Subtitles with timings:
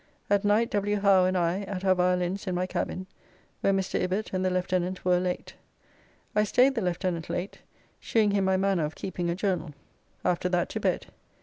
[0.31, 0.99] At night W.
[0.99, 3.05] Howe and I at our viallins in my cabin,
[3.59, 4.01] where Mr.
[4.01, 5.53] Ibbott and the lieutenant were late.
[6.35, 7.59] I staid the lieutenant late,
[7.99, 9.75] shewing him my manner of keeping a journal.
[10.25, 11.05] After that to bed.